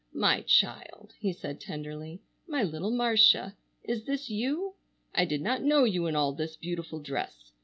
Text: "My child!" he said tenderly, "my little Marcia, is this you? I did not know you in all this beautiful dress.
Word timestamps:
"My 0.15 0.41
child!" 0.41 1.13
he 1.19 1.31
said 1.31 1.61
tenderly, 1.61 2.23
"my 2.47 2.63
little 2.63 2.89
Marcia, 2.89 3.55
is 3.83 4.03
this 4.05 4.31
you? 4.31 4.73
I 5.13 5.25
did 5.25 5.43
not 5.43 5.61
know 5.61 5.83
you 5.83 6.07
in 6.07 6.15
all 6.15 6.33
this 6.33 6.57
beautiful 6.57 6.99
dress. 6.99 7.51